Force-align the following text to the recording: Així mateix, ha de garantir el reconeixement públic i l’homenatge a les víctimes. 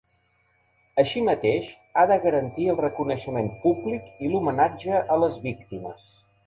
Així 1.03 1.21
mateix, 1.27 1.67
ha 2.03 2.07
de 2.13 2.17
garantir 2.25 2.67
el 2.73 2.81
reconeixement 2.81 3.53
públic 3.67 4.13
i 4.29 4.35
l’homenatge 4.35 5.07
a 5.17 5.25
les 5.27 5.41
víctimes. 5.51 6.15